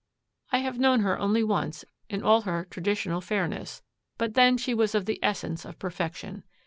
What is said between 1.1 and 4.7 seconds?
only once in all her traditional fairness, but then